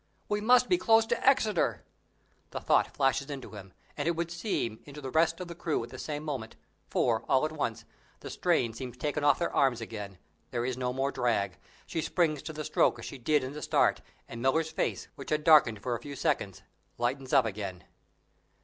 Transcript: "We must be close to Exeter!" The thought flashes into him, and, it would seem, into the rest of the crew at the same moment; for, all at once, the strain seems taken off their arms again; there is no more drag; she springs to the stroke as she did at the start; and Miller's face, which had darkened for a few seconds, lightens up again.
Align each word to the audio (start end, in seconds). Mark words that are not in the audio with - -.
"We 0.27 0.41
must 0.41 0.67
be 0.67 0.79
close 0.79 1.05
to 1.05 1.27
Exeter!" 1.29 1.83
The 2.49 2.59
thought 2.59 2.91
flashes 2.95 3.29
into 3.29 3.51
him, 3.51 3.71
and, 3.95 4.07
it 4.07 4.15
would 4.15 4.31
seem, 4.31 4.79
into 4.83 4.99
the 4.99 5.11
rest 5.11 5.39
of 5.39 5.47
the 5.47 5.53
crew 5.53 5.83
at 5.83 5.91
the 5.91 5.99
same 5.99 6.23
moment; 6.23 6.55
for, 6.89 7.23
all 7.29 7.45
at 7.45 7.51
once, 7.51 7.85
the 8.21 8.31
strain 8.31 8.73
seems 8.73 8.97
taken 8.97 9.23
off 9.23 9.37
their 9.37 9.55
arms 9.55 9.79
again; 9.79 10.17
there 10.49 10.65
is 10.65 10.75
no 10.75 10.91
more 10.91 11.11
drag; 11.11 11.55
she 11.85 12.01
springs 12.01 12.41
to 12.41 12.51
the 12.53 12.63
stroke 12.65 12.97
as 12.97 13.05
she 13.05 13.19
did 13.19 13.43
at 13.43 13.53
the 13.53 13.61
start; 13.61 14.01
and 14.27 14.41
Miller's 14.41 14.71
face, 14.71 15.07
which 15.17 15.29
had 15.29 15.43
darkened 15.43 15.83
for 15.83 15.93
a 15.95 16.01
few 16.01 16.15
seconds, 16.15 16.63
lightens 16.97 17.31
up 17.31 17.45
again. 17.45 17.83